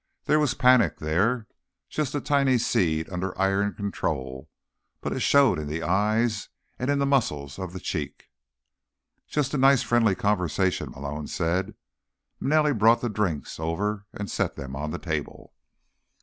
There 0.25 0.39
was 0.39 0.55
panic 0.55 0.97
there, 0.97 1.45
just 1.87 2.15
a 2.15 2.21
tiny 2.21 2.57
seed 2.57 3.07
under 3.11 3.37
iron 3.39 3.75
control, 3.75 4.49
but 4.99 5.13
it 5.13 5.19
showed 5.19 5.59
in 5.59 5.67
the 5.67 5.83
eyes 5.83 6.49
and 6.79 6.89
in 6.89 6.97
the 6.97 7.05
muscles 7.05 7.59
of 7.59 7.71
the 7.71 7.79
cheek. 7.79 8.31
"Just 9.27 9.53
a 9.53 9.59
nice, 9.59 9.83
friendly 9.83 10.15
conversation," 10.15 10.89
Malone 10.89 11.27
said. 11.27 11.75
Manelli 12.39 12.73
brought 12.75 13.01
the 13.01 13.09
drinks 13.09 13.59
over 13.59 14.07
and 14.11 14.27
set 14.27 14.55
them 14.55 14.75
on 14.75 14.89
the 14.89 14.97
table. 14.97 15.53